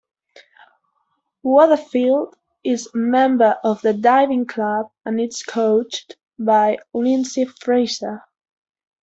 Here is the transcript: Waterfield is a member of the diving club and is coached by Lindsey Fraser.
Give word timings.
Waterfield 1.43 2.35
is 2.63 2.87
a 2.87 2.97
member 2.97 3.57
of 3.63 3.83
the 3.83 3.93
diving 3.93 4.47
club 4.47 4.89
and 5.05 5.21
is 5.21 5.43
coached 5.43 6.15
by 6.39 6.79
Lindsey 6.91 7.45
Fraser. 7.45 8.23